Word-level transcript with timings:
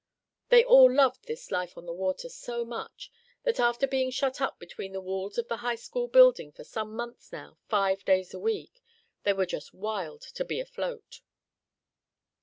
They 0.49 0.63
all 0.65 0.91
loved 0.91 1.27
this 1.27 1.51
life 1.51 1.77
on 1.77 1.85
the 1.85 1.93
water 1.93 2.27
so 2.27 2.65
much, 2.65 3.11
that 3.43 3.59
after 3.59 3.85
being 3.85 4.09
shut 4.09 4.41
up 4.41 4.57
between 4.57 4.93
the 4.93 4.99
walls 4.99 5.37
of 5.37 5.47
the 5.47 5.57
high 5.57 5.75
school 5.75 6.07
building 6.07 6.51
for 6.51 6.63
some 6.63 6.95
months 6.95 7.31
now, 7.31 7.59
five 7.69 8.03
days 8.03 8.33
in 8.33 8.37
a 8.37 8.39
week, 8.39 8.81
they 9.21 9.33
were 9.33 9.45
just 9.45 9.75
wild 9.75 10.21
to 10.21 10.43
be 10.43 10.59
afloat. 10.59 11.21